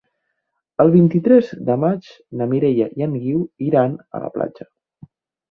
[0.85, 2.07] El vint-i-tres de maig
[2.41, 4.69] na Mireia i en Guiu iran a la platja.